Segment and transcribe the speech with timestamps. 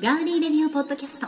[0.00, 1.26] ガーリーレディオポッドキャスト。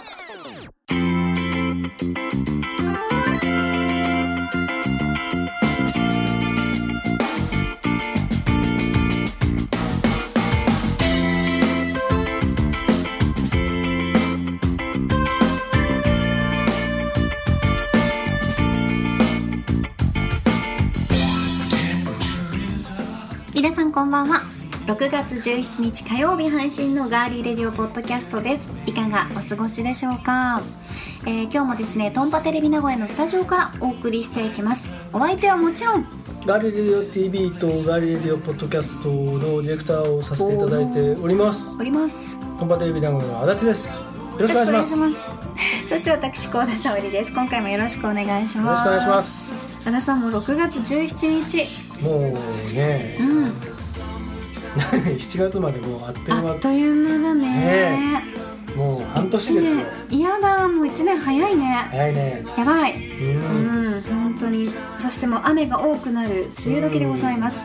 [23.53, 24.60] 皆さんこんばんは。
[24.91, 28.73] 6月17日火曜日配信のガーリーレディオポッドキャストです。
[28.87, 30.63] いかがお過ごしでしょうか、
[31.25, 34.91] えー今日もですねトンパテレビ名古屋のスタジオからお送りしていきます。
[35.13, 36.05] お相手はもちろん
[36.45, 41.77] ガーリーレディオ TV とガーリーレディオポッドキャストのディレクターをさせていただいております。
[41.79, 42.37] おります。
[42.59, 43.93] トンパテレビ名古屋の足立です。
[43.93, 43.95] よ
[44.41, 45.31] ろしくお願いします。
[45.89, 47.33] そして私高田沙織です。
[47.33, 48.83] 今回もよろしくお願いします。
[48.83, 49.53] くお願いします。
[49.87, 51.91] 和田さんも6月17日。
[52.03, 53.70] もうねうん
[55.17, 57.47] 7月までもうあっという間あっという間だね。
[57.47, 58.23] ね
[58.77, 59.73] もう半年ですよ。
[59.73, 61.87] 一年いやだもう1年早いね。
[61.91, 62.45] 早いね。
[62.57, 62.95] やばい。
[62.95, 63.85] うん。
[63.85, 64.71] うん本当に。
[64.99, 67.61] そしてもう雨が多くなる梅雨時でございます。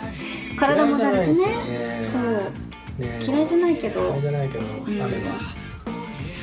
[0.57, 1.27] 体もだるくね。
[1.27, 3.01] 嫌いじゃないですそう。
[3.01, 4.01] ね嫌いじゃないけど。
[4.01, 5.09] 嫌いじゃないけど雨は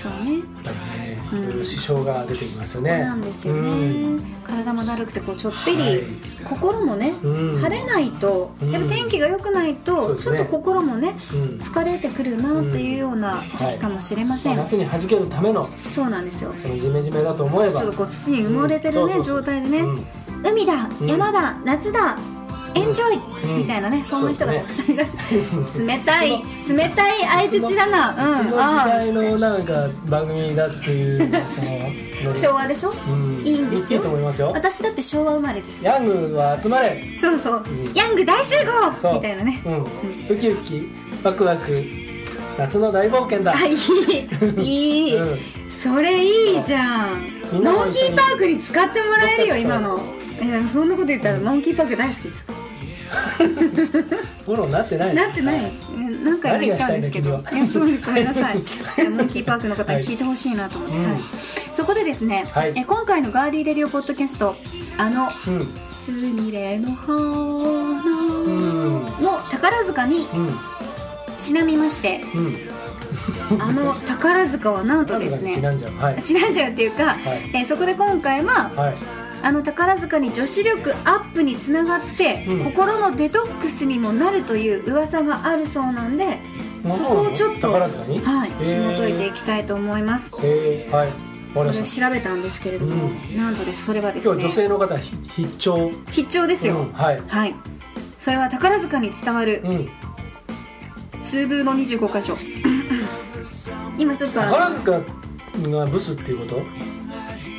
[0.02, 0.38] そうね。
[0.64, 1.38] やっぱりねうん。
[1.44, 4.20] いろいろ支障が出てきますよそうねなんですよね、うん。
[4.44, 6.02] 体もだるくてこうちょっぴり、はい。
[6.44, 7.58] 心もね、うん。
[7.58, 8.70] 晴れないと、うん。
[8.70, 11.58] やっぱ天気が良くないと、ちょっと心もね、うん。
[11.60, 16.52] 疲れてくるなっていうような時期かもしれません、夏に弾けるためのそうなんですよ。
[16.60, 17.80] そのジメジメだと思えば。
[17.80, 20.06] ちょっとこう土に埋もれてるね、状態でね、うん
[20.44, 21.06] 海だ、うん。
[21.06, 22.18] 山だ夏だ
[22.74, 23.58] エンジョイ、うん。
[23.58, 25.20] みたいなねそんな人がたくさんいらっしゃ
[25.66, 26.30] そる、冷たい
[26.68, 28.28] 冷たい相槌だな。
[28.28, 31.32] うんその時あ代のなんか番組だっていう
[32.34, 33.42] 昭和でしょ、うん。
[33.46, 33.98] いいんですよ。
[33.98, 34.52] いいと思いますよ。
[34.54, 35.84] 私だって昭和生まれです。
[35.84, 37.02] ヤングは集まれ。
[37.20, 37.64] そうそう、ん。
[37.94, 38.56] ヤング大集
[39.04, 39.12] 合！
[39.14, 39.62] みたいなね。
[39.64, 39.82] うん。
[40.36, 40.88] ウキウキ
[41.22, 41.82] ワクワク
[42.58, 43.54] 夏の大冒険だ。
[43.56, 43.76] あいい。
[44.62, 45.38] いい、うん。
[45.70, 47.42] それいいじゃん。
[47.52, 50.00] モンキーパークに使ってもらえるよ今の。
[50.40, 52.44] えーそんなこと言ったらモンキーパーク大好きです
[53.12, 55.72] フォローなってないなってない、
[56.24, 57.42] 何回も言ったんですけど。
[57.52, 58.56] いいやすごいごめんなさい。
[59.10, 61.20] モンキーパークの方に聞いてほしいなと思って、はいはい。
[61.72, 62.72] そこでですね、はい。
[62.74, 64.56] え今回のガーリーレディオポッドキャスト
[64.98, 67.18] あのうん「すみれの花」ん
[69.22, 70.58] の宝塚にうん。
[71.40, 72.56] ちなみましてうん。
[73.60, 76.22] あの宝塚はなんとですねち なんじゃうはい。
[76.22, 77.16] ちなんじゃうっていうか、
[77.52, 78.94] えーそこで今回ははい
[79.42, 82.64] あの宝塚に女子力アップにつながって、うん。
[82.64, 86.38] 心のデトックスにもなるという噂があるそうなんで
[86.88, 90.30] そこをちょっと、はい、紐解いていきたいと思います。
[90.42, 90.94] えー。
[90.94, 91.12] はい。
[91.54, 93.84] それを調べたんですけれども、うなんとです。
[93.84, 95.90] それはです今日は女ね性の方ひ必聴？
[96.10, 96.92] 必聴ですよ、うん。
[96.92, 97.20] はい。
[97.28, 97.54] はい。
[98.18, 99.90] それは宝塚に伝わるうん。
[101.22, 102.36] 通風の25箇所。
[103.98, 105.00] 今ちょっと宝塚
[105.70, 106.62] がブスっていうこと？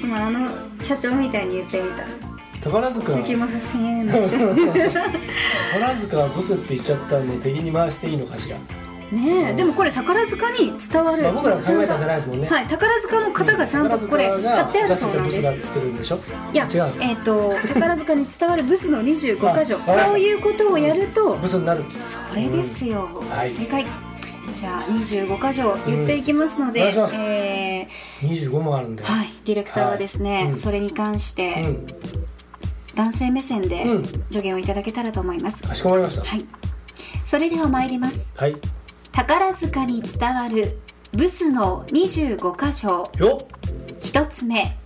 [0.03, 0.50] 今あの
[0.81, 2.03] 社長みたいに言ってみた。
[2.62, 3.14] 宝塚。
[3.14, 4.30] 19万8000円の人。
[5.74, 8.58] 宝塚はブスって言っちゃったんで敵に回していいのかしら、
[9.12, 12.47] ねえでもこれ宝塚に伝わる、まあ、僕らが考えたんじゃないですもんね。
[12.47, 15.40] はい宝塚の方がちゃんとこれ貼ってあるそうなんです。
[15.42, 15.44] い
[16.58, 19.78] や違うえっ、と宝塚に伝わるブスの25箇所。
[19.80, 23.50] こういうことをやるとブスになるそれですよ、はい。
[23.50, 23.86] 正解
[24.53, 27.88] じゃあ25箇所言っていきますので、うんえ
[28.22, 29.03] 25もあるんで。
[29.03, 30.46] ーはいディレクターはですね、はい。
[30.47, 30.56] うん。
[30.56, 31.86] それに関して、うん。
[32.96, 34.06] 男性目線でうん。
[34.30, 36.24] 助言をいただけたらと思います、かしこまりました。
[36.24, 36.42] はい。
[37.25, 38.31] それでは参ります。
[38.38, 38.56] はい。
[39.12, 40.78] 宝塚に伝わる
[41.12, 43.47] ブスの25箇所よっ。
[44.00, 44.78] 一つ目。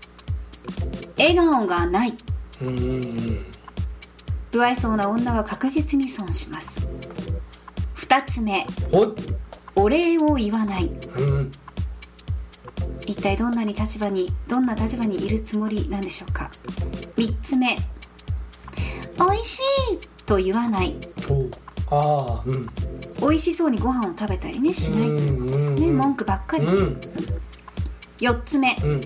[1.17, 2.17] 笑顔がない。
[2.61, 3.45] うんうんうん。
[4.51, 6.87] 不愛想な女は確実に損します。
[7.93, 8.65] 二つ目
[9.77, 10.85] お礼を言わない。
[11.17, 11.51] うん。
[13.05, 16.49] 一体どんなに立場にどんな立場にいるつもりなんでしょうか。
[17.15, 17.77] 三つ目。
[19.19, 19.63] 美味しい
[20.25, 20.95] と言わない。
[21.29, 21.47] お
[21.95, 22.69] ああうん。
[23.21, 25.15] 美味しそうにご飯を食べたりねしない。
[25.15, 26.65] っていうことですねうん文句ばっかり。
[26.65, 26.99] うん。
[28.19, 28.75] 四つ目。
[28.83, 29.01] うん。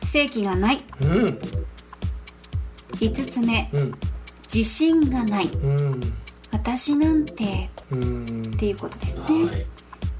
[0.00, 0.78] 正気がない。
[1.00, 1.38] うん。
[3.00, 3.70] 五つ目。
[3.72, 3.94] うん。
[4.52, 5.46] 自信がない。
[5.46, 6.12] うん。
[6.50, 7.70] 私なんて。
[7.92, 8.52] うん。
[8.52, 9.24] っていうことですね。
[9.44, 9.71] はい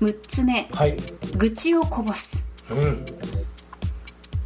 [0.02, 0.68] 6つ目。
[0.72, 0.96] はい。
[1.36, 2.44] 愚痴をこぼす。
[2.68, 3.04] うん。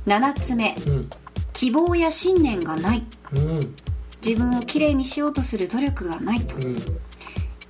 [0.06, 0.76] 7つ目。
[0.86, 1.10] うん。
[1.54, 3.02] 希望や信念がない。
[3.32, 3.74] うん。
[4.22, 6.56] 自分をきれいにしようとする努力がないと。
[6.56, 6.76] うん。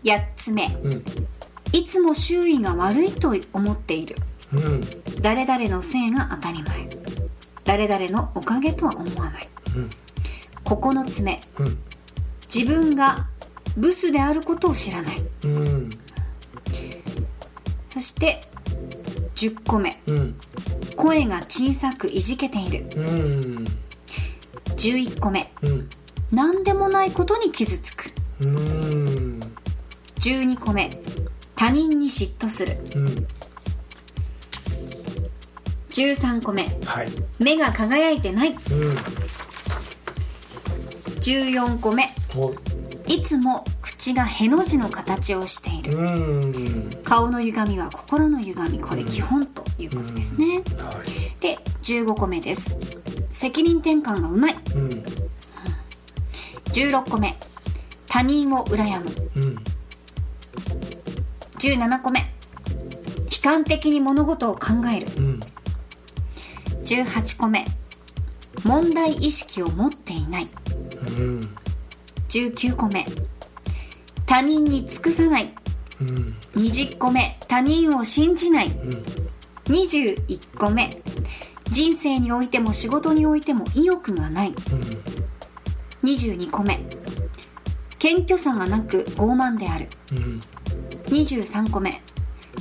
[0.03, 0.67] 8つ目。
[0.83, 1.05] うん。
[1.73, 4.17] いつも周囲が悪いと思っている。
[4.53, 4.81] うん。
[5.21, 6.89] 誰々のせいが当たり前。
[7.65, 9.49] 誰々のおかげとは思わない。
[9.77, 9.91] うん。
[10.65, 11.41] 9つ目。
[11.61, 11.79] うん。
[12.53, 13.29] 自分が
[13.77, 15.23] ブスであることを知らない。
[15.45, 15.91] うん
[17.97, 18.43] そして
[19.35, 19.99] 10個目。
[20.07, 20.37] うん。
[20.99, 22.85] 声が小さくいじけている。
[22.95, 23.67] うん。
[24.77, 25.51] 11個目。
[25.63, 25.89] うん。
[26.31, 28.13] 何でもないことに傷つく。
[28.43, 29.41] うん。
[30.17, 30.91] 12個目。
[31.55, 32.77] 他人に嫉妬する。
[32.97, 33.27] うん。
[35.89, 36.65] 13個目。
[36.85, 37.09] はい。
[37.39, 38.51] 目が輝いてない。
[38.51, 38.59] うん。
[41.23, 42.11] 14個目。
[42.37, 42.53] お
[43.07, 45.97] いつも口がへの字の形をしている。
[45.97, 46.91] うん。
[47.05, 48.81] 顔の歪みは心の歪み。
[48.81, 50.57] これ基本ということですね。
[50.57, 51.41] はい。
[51.41, 52.77] で15個目です。
[53.31, 54.55] 責任転換がうまい。
[54.75, 54.89] うん。
[56.73, 57.37] 16個目。
[58.09, 59.31] 他人を羨む。
[59.37, 59.59] うん。
[61.59, 62.21] 17個目。
[62.21, 62.27] 悲
[63.43, 65.07] 観的に物事を考える。
[65.17, 65.41] うん。
[66.83, 67.65] 18個目。
[68.65, 70.49] 問題意識を持っていない。
[71.19, 71.57] うん
[72.37, 73.07] 19個目。
[74.27, 75.55] 他人に尽くさない。
[76.03, 76.37] うん。
[76.55, 77.39] 20個目。
[77.49, 78.67] 他人を信じない。
[78.67, 78.91] うん。
[79.73, 80.91] 21個目。
[81.71, 84.55] 人生においても仕事においても意欲がない。
[86.05, 86.79] 22個目。
[87.99, 89.89] 謙虚さがなく傲慢である。
[90.13, 90.41] うん。
[91.07, 92.03] 23個目。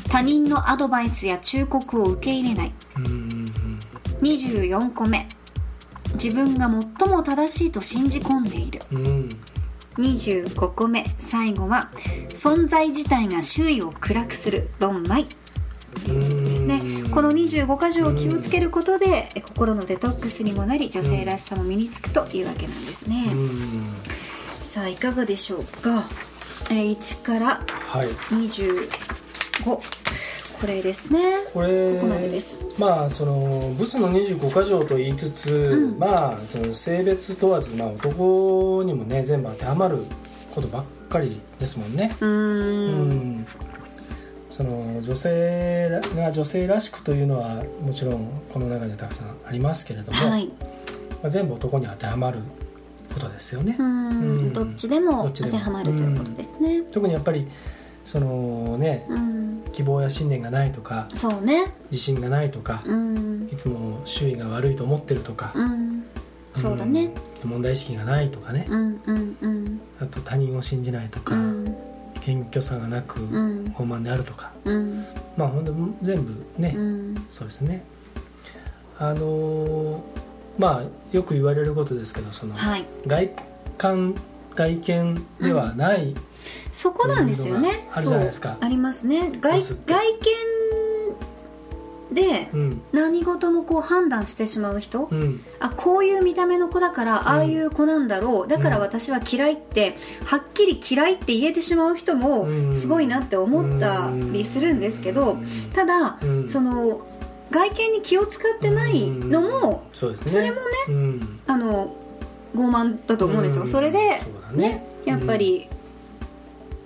[0.09, 2.73] 他人のアドバイスや忠告を受け入れない。
[2.95, 3.79] うん
[4.21, 5.27] 24個目。
[6.13, 6.69] 自分が
[6.99, 8.79] 最も正しいと信じ込んでいる。
[8.93, 9.29] うん
[9.97, 11.05] 25個目。
[11.19, 11.89] 最後は
[12.29, 14.69] 存在自体が周囲を暗くする。
[14.79, 15.27] ドンマイ。
[16.07, 16.81] うんですね。
[17.11, 23.87] この25箇条を気をつけることでえ心のデトックスにもなり女性らしさも身につくというわけなんですね、うん。
[24.61, 26.03] さあいかがでしょうか、
[26.71, 28.07] えー1からはい。
[28.09, 28.89] 25
[30.59, 31.19] これですね。
[31.53, 32.59] これここまでです。
[32.79, 39.97] まあそのブスの25箇条と言いつつ、まあその性別問わず、まあ、男にもね全部当てはまる
[40.53, 42.15] ことばっかりですもんね。
[42.19, 42.31] うーん。
[42.31, 43.47] うん。
[44.49, 50.47] その女性が女性らしくというのはもちろんこの中にはたくさんありますけれども、はい。
[50.47, 50.53] ま
[51.25, 52.39] あ、全部男に当てはまる
[53.13, 53.75] ことですよね。
[53.77, 53.81] う。
[53.81, 54.53] ーん。
[54.53, 56.83] どっちでも当てはまるということですね。
[56.91, 57.45] 特にやっぱり
[58.05, 59.63] そのねうん。
[59.73, 61.65] 希望や信念がないとかそうね。
[61.91, 63.49] 自信がないとか、うん。
[63.51, 66.05] いつも周囲が悪いと思ってるとか、うん。
[66.55, 67.09] そうだね。
[67.43, 67.49] うん。
[67.49, 69.81] 問題意識がないとかね、うんうんうん。
[69.99, 71.75] あと他人を信じないとか、うん。
[72.21, 73.65] 謙虚さがなく、ん。
[73.75, 74.53] 傲慢であるとか。
[74.63, 75.05] うん。
[75.35, 77.25] まあ本当に全部ね、うん。
[77.29, 77.83] そうですね。
[78.97, 79.99] あのー
[80.57, 82.85] まあよく言われることですけどその、はい。
[83.05, 83.29] 外
[83.77, 84.15] 観
[84.55, 86.15] 外見ではない、
[86.75, 87.87] そこなんですよね。
[87.93, 88.57] あるじゃないですか。
[88.59, 89.31] ありますね。
[89.39, 90.05] 外外
[92.11, 92.81] 見でうん。
[92.91, 95.41] 何事もこう判断してしまう人、うん。
[95.61, 99.95] あこういう見た目の子だからああいう子なんだろう、だから私は嫌いって
[100.25, 102.75] はっきり嫌いって言えてしまう人もうん。
[102.75, 105.47] すごいなって思ったりするんですけど、うん。
[105.73, 106.47] ただ、うん。
[106.49, 107.01] その
[107.51, 110.17] 外見に気を使ってないのも、そね。
[110.17, 111.39] それもねうん。
[111.47, 111.95] あの
[112.53, 113.69] 傲慢だと思うんですよ、うん。
[113.69, 114.85] それでそうだね。
[115.05, 115.69] やっぱり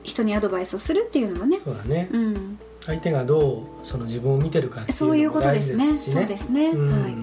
[0.10, 2.10] 人にアドバイスをするっていうのはね、そうだね。
[2.12, 5.88] うん、相手がどうその自分を見てるかっていうそういうのも大事ことですね。
[5.88, 6.14] ですしね。
[6.14, 6.90] そうですね、うん。
[6.92, 7.14] はい、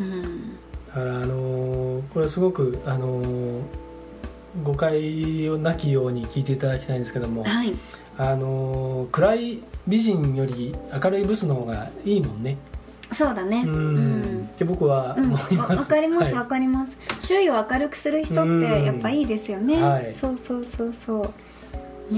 [0.00, 0.56] うん、
[0.86, 3.60] だからあのーこれはすごくあのー
[4.64, 7.72] 誤解をなきように聞いていただきたいんですけども、はい。
[8.18, 12.56] あのー暗い美人より明るいブスの方がいいもんね。
[13.10, 13.64] そうだね。
[13.66, 14.48] うん、うん。
[14.52, 16.48] って僕はうん、思います、かりますわ、はい。
[16.48, 16.96] かります。
[17.20, 20.14] 周囲を明るくする人っうんてやっぱいいですよね、はい。
[20.14, 21.30] そうそうそうそう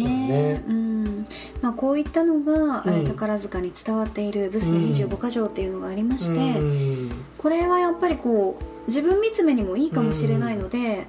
[0.03, 0.63] ね。
[0.69, 1.25] うん。
[1.63, 7.11] まあ、こういったのが、えーうん宝塚に伝わっている「ブスの25箇条」っていうのがありまして、うん。
[7.39, 11.07] これはやっぱりこう自分見つめにもいいかもしれないので、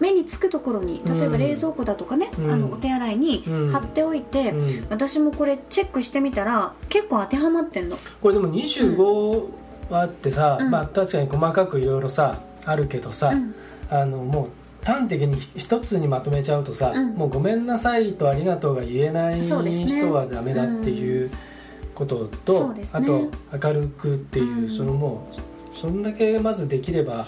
[0.00, 2.50] 目につくところに例えば冷蔵庫だとかね、うん。
[2.50, 3.72] あのお手洗いにうん。
[3.72, 4.86] 貼っておいて、うん。
[4.90, 7.96] 私もこれチェックしてみたら結構当てはまってんの。
[8.20, 9.44] これでも25
[9.90, 10.70] はあってさ、うん。
[10.70, 13.54] まあ確かに細かくいろいろさあるけどさ、うん。
[13.90, 14.48] あのもう
[14.86, 17.14] 端的に一つにまとめちゃうとさ、うん。
[17.14, 19.56] もうごめんなさいとありがとうが言えない人
[20.12, 21.30] はダメだっていう
[21.94, 23.30] ことと、そうですね。
[23.50, 24.68] あと明るくっていう、うん。
[24.68, 27.26] そのもうそんだけまずできれば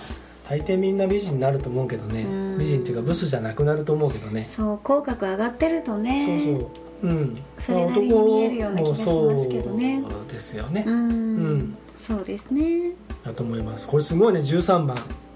[0.49, 2.59] 大抵みんな美人になると思うけどね、うん。
[2.59, 6.43] 美人っていうかブスじゃなくなると思うけどね、そう口角上がってるとね。
[6.45, 7.09] そうそう。
[7.09, 7.39] うん。
[7.59, 10.03] それなりに見えるような気がしますけどね。
[10.03, 11.15] そうですよね、うん、う
[11.57, 11.77] ん。
[11.97, 12.93] そうですね。
[13.25, 13.89] だと思います。
[13.89, 14.41] これすごいね。
[14.41, 14.97] 13番。
[14.97, 15.28] うん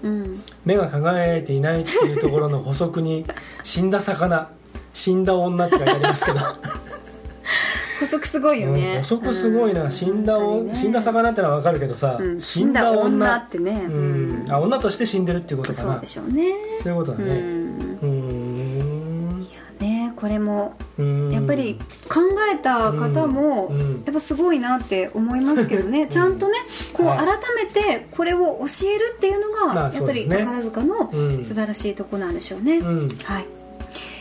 [0.65, 3.25] 目が輝いていないっていうところの補足に
[3.63, 4.49] 死んだ魚
[4.93, 6.39] 死んだ女って書いてありますけど、
[7.99, 9.91] 補足すごいようんね、補足すごいな、うん。
[9.91, 10.75] 死んだお、ね。
[10.75, 12.39] 死んだ魚ってのは分かるけどさ、うん。
[12.39, 13.37] 死んだ女。
[13.37, 13.85] ってね。
[13.87, 14.45] うん。
[14.49, 15.93] あ女として死んでるっていうことかな。
[15.93, 16.53] そうでしょうね。
[16.79, 17.62] そういうことだね
[20.23, 20.73] これも。
[20.97, 21.31] うん。
[21.33, 21.77] やっぱり
[22.07, 23.79] 考えた方もうん。
[23.79, 24.03] うん。
[24.05, 26.53] やっぱすごいなって思いますけどね、ちゃんとね
[26.93, 27.17] こうはい。
[27.17, 31.43] 改めてこれを教えるっていうのまあがやっぱり宝塚のうん。
[31.43, 33.09] 素晴らしいとこなんでしょうね、うん。
[33.09, 33.45] はい。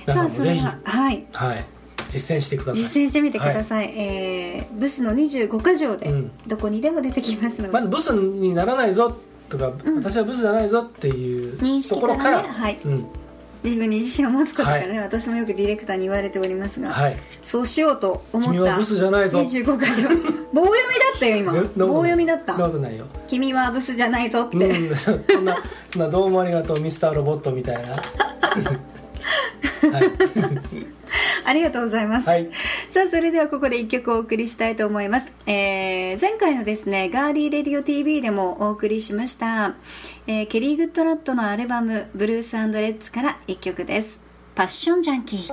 [0.08, 1.24] 皆さあそれははい。
[1.32, 1.64] はい。
[2.10, 2.82] 実践してください。
[2.82, 6.32] 実践してみてください、えーブスの25箇条でうん。
[6.48, 9.16] どこにでも出てきますので、まずブスにならないぞ
[9.48, 12.48] とか、私はブスじゃないぞっていうところからからね。
[12.48, 12.80] はい。
[12.84, 13.06] うん
[13.64, 17.16] 自分に自信を持つことからね、は私もよくディレクターに言われておりますが、はい。
[17.42, 19.38] そうしようと思った君はブスじゃないぞ。
[19.38, 19.44] 25
[19.78, 20.08] 箇条
[20.52, 21.56] 棒読みだったよ今。
[21.56, 22.56] え棒読みだった。
[23.28, 27.92] 君はブスじゃないぞって、うん、そんなどうもありがとうミスターロボットみたいな。
[29.92, 30.12] はい、
[31.44, 32.48] ありがとうございます、はい。
[32.90, 39.74] さあそれではここで一曲お送りしたいと思います、えー前回のですねガーリーレディオ TV でもお送りしました、
[40.26, 44.20] えーケリー・グッドラッドのアルバム「ブルースレッツ」から一曲です
[44.54, 45.52] 「パッションジャンキー」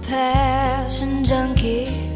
[0.00, 2.07] 패신전기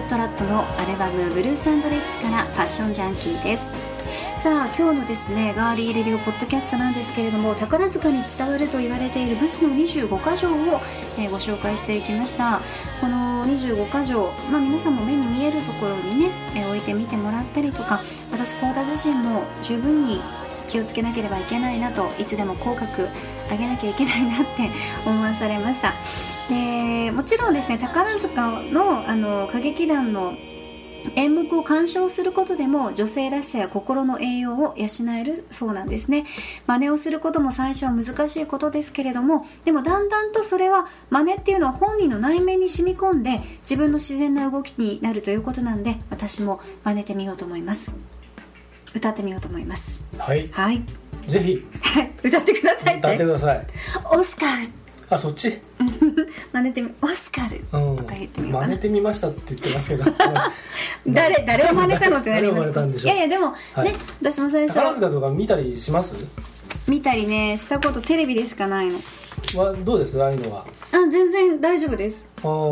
[0.00, 3.70] はケリー・グッドラッドのアルバム「ブルースレッツ」から「ファッションジャンキー」です。
[4.36, 10.80] さあ今日のですねガーリーレディオポッドキャストなんですけれども宝塚に伝わると言われているブスの25箇条を、
[11.18, 12.60] えーご紹介していきました。
[13.00, 18.00] この25箇条、まあ、皆さんも目に見えるところにね、えー置いてみてもらったりとか
[18.32, 20.22] 私幸田自身も十分に
[20.66, 23.08] 気をつけなければいけないなといつでも口角
[23.50, 24.70] 上げなきゃいけないなって
[25.06, 25.94] 思わされました。
[26.48, 30.34] でもちろんですね宝塚のあの歌劇団の
[31.16, 34.86] 演目を鑑賞することでも女性らしさや心の栄養を養
[35.18, 36.26] えるそうなんですね。
[36.66, 47.90] 真似をすることも最初は難しいことですけれどもでもだんだんとそれは真似っていうのは本人の内面に染み込んで自分の自然な動きになるということなんで私も真似てみようと思います。
[48.94, 50.02] 歌ってみようと思います。
[50.18, 50.48] はい。
[50.48, 51.66] はいぜひ。
[51.80, 53.66] は い歌ってくださいっ歌っててください。
[54.12, 54.50] オスカル。
[55.12, 55.58] あそっち？
[56.52, 57.56] 真似てみオスカル。
[57.72, 57.96] うん。
[57.96, 58.66] とか言ってみようかな。
[58.68, 60.04] 真似てみましたって言ってますけど。
[61.08, 63.14] 誰誰を真似たのってなりま誰を真似たんですしょう。
[63.14, 63.84] いやいやでも、はい。
[63.84, 64.74] ね私も最初。
[64.74, 66.16] 宝塚とか見たりします？
[66.86, 68.98] 見たりねしたことテレビでしかないの。
[69.56, 70.22] はどうです？
[70.22, 70.64] ああいうのは。
[70.92, 72.26] あ全然大丈夫です。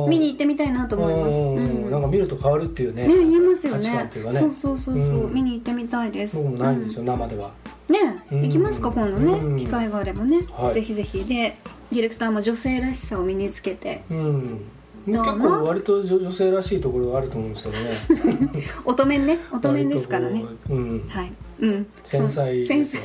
[0.08, 3.08] 見に行ってみたいなと思います、うんうんなんか見ると変わるっていうね。
[3.08, 3.88] ね言いますよね。
[3.88, 4.38] 観っていうかね。
[4.38, 5.34] そうそうそうそう、うん。
[5.34, 6.36] 見に行ってみたいです。
[6.36, 7.46] 僕もないんですよ、生では。
[7.46, 8.42] うんねうん。
[8.42, 9.58] 行きますか今度ね、うん。
[9.58, 10.74] 機会があればね、はい。
[10.74, 11.24] ぜひぜひ。
[11.24, 11.56] で
[11.90, 14.02] ディレクターも女性らしさを身につけて。
[14.10, 14.60] うん。
[15.06, 18.50] 結構割と女女性らしいところがあると思うんですけどね。
[18.84, 19.38] 乙女ね。
[19.52, 20.44] 乙女ですからね。
[20.68, 21.08] ううん。
[21.08, 21.32] はい。
[21.60, 21.86] うん。
[22.04, 22.78] 繊細そう。
[22.78, 23.02] ですよ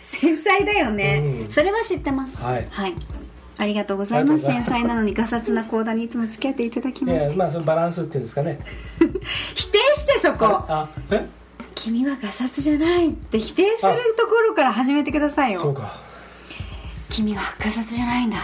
[0.00, 1.52] 繊細だよね、うん。
[1.52, 2.40] それは知ってます。
[2.40, 2.66] はい。
[3.58, 4.44] ありがとうございます。
[4.44, 4.86] 繊ありがとうございます。
[4.86, 7.30] 細なのにガサツな講談にいつも付き合っていただきいまして。
[7.30, 8.60] やまあそのバランスっていうんですかね。
[9.54, 10.46] 否定してそこ。
[10.46, 11.28] あえ？
[11.74, 15.60] 君はガサツじゃないって否定するところから始めてくださいよ。
[15.60, 15.92] そうか。
[17.10, 18.38] 君はガサツじゃないんだ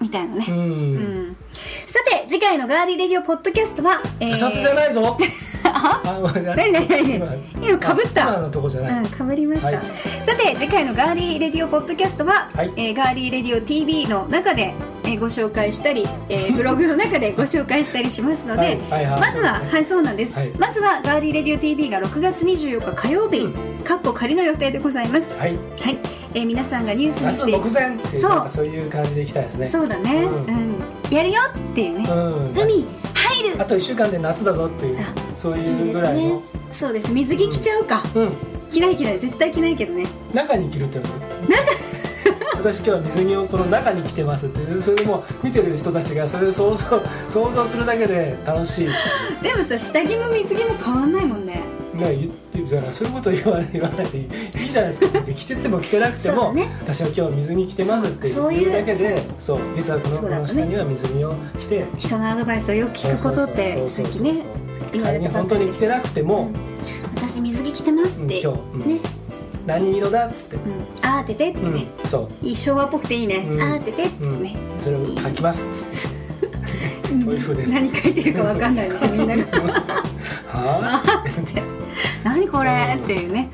[0.00, 1.36] みたいなね、うん、うん。
[1.52, 5.16] さて次回のガーリーレディオポッドキャストは、えーガサツじゃないぞ。
[5.64, 7.16] あ何何何？
[7.16, 7.26] 今
[7.60, 8.22] 今かぶった。
[8.22, 9.78] 今のとこじゃない、うん、かぶりました、はい。
[10.24, 12.72] さて次回のガーリーレディオポッドキャストは、はい。
[12.76, 14.74] えーガーリーレディオ TV の中で、
[15.08, 20.50] えーご紹介したり、えー ブログの中でご紹介したりしますので、はいはいはいまずははいそうなんです、はい。
[20.58, 23.48] まずはガーリーレディオ TV が6月24日火曜日、
[23.84, 25.28] かっこ仮の予定でございます。
[25.38, 25.56] はい。
[25.80, 25.98] はい、
[26.34, 28.46] えー皆さんがニュースに夏して目前っていうそう。
[28.48, 29.66] そういう感じでいきたいですね。
[29.66, 30.54] そうだね、ううん。
[30.54, 30.76] ん
[31.10, 32.52] やるよっていうね、うん。
[32.60, 32.84] 海
[33.14, 33.56] 入る。
[33.58, 34.98] あと1週間で夏だぞっていう
[35.36, 36.42] そういうぐらいの。
[36.72, 38.32] そうです水着着ちゃうか、うん。
[38.70, 39.18] 着ない着ない。
[39.18, 40.06] 絶対着ないけどね。
[40.34, 41.10] 中に着るっていうの
[42.58, 48.88] 私今日は水着をこの中に着てますってそれでもう見てる人たちがそれを想像 想像するだけで楽しい。
[49.42, 51.62] でもさ下着も水着も変わんないもんね。
[51.94, 52.32] ね言っ
[52.66, 54.28] てだからそういうこと言わ言わないでいい。
[54.58, 55.12] じゃないですか。
[55.18, 56.68] 別に着てても着てなくても、ね。
[56.80, 60.20] 私は今日は水着着てますって言うだけでそう実はこのね。
[60.20, 64.42] この下には水着を着て人のアドバイスをよく聞くことってさっきね
[64.92, 66.50] 言われたばっかりでし本当に着てなくても、
[67.14, 68.94] 私水着着てますって、うん今日うん。
[68.94, 69.00] ね、
[69.68, 70.62] 何色だっつって、うん、
[71.02, 72.46] あーててってうんね、そう。
[72.46, 73.60] いい昭和っぽくていいね、うん。
[73.60, 74.42] あーててってうん。
[74.42, 76.18] ね、それを書きますっつって。
[77.24, 77.74] こういう風です。
[77.74, 79.44] 何書いてるかわかんないですみんなが。
[80.48, 81.24] はあ？
[82.24, 83.50] 何これっていうね。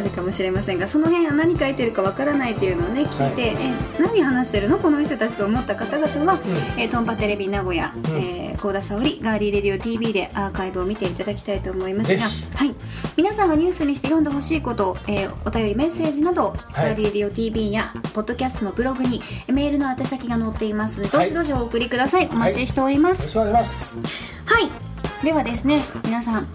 [0.00, 3.50] あるかもしれませんがその辺は何書いてるかわからないっていうのをね聞いて、はい。
[3.50, 4.78] え何話してるの？
[4.78, 6.38] この人たちと思った方々は、
[6.78, 8.16] えートンパテレビ名古屋、うん。
[8.16, 12.28] えー、高田沙織ガーリーレディオ TV でアーカイブを見ていただきたいと思いますが、は
[12.64, 12.74] い、
[13.16, 21.26] 皆さんがニュースにして読んでほしいこと、えーお便りメッセージなど、ガーリーレディオ TV やポッドキャストのブログにメールの宛先が載っていますので、はい。
[21.26, 22.28] どしどしお送りください。
[22.28, 23.18] お待ちしております。
[23.18, 23.96] よろしくお願いします。
[24.44, 24.88] はい。
[25.24, 26.46] ではですね皆さん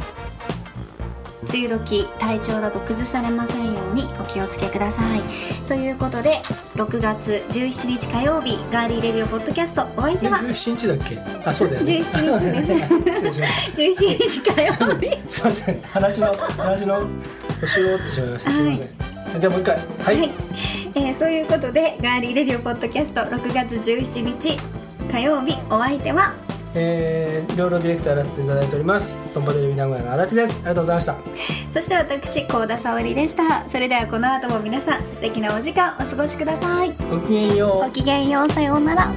[1.52, 5.22] 梅雨時体調など崩されませんようにお気をつけください。
[5.68, 6.42] ということで
[6.76, 11.18] 6月17日火曜日ガーリーレディオポッドキャストお相手は17日だっけ？
[11.46, 11.94] あそうだよね。
[12.02, 12.66] 17
[13.02, 15.82] 日です失礼しました17日火曜日 すいません。
[15.82, 17.04] 話の話の
[17.62, 18.52] 腰を折ってしまいました。
[18.52, 19.76] すいません、じゃあもう一回。
[20.06, 20.30] はい、はい、
[20.96, 24.58] えーそういうことでガーリーレディオポッドキャスト6月17日
[25.12, 26.34] 火曜日お相手は
[26.76, 29.20] えー、いろいろディレクターやらせていただいております。
[29.34, 30.58] トンパテレビ名古屋の足立です。
[30.58, 31.16] ありがとうございました。
[31.74, 33.68] そして私高田沙織でした。
[33.70, 36.94] それではこの後も皆さん素敵なお時間お過ごしください。
[37.12, 37.86] ごきげんよう。
[37.86, 38.50] ごきげんよう。
[38.52, 39.14] さようなら